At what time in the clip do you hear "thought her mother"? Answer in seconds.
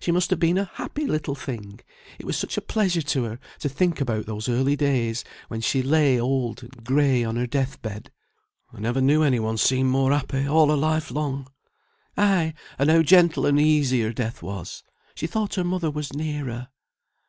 15.28-15.92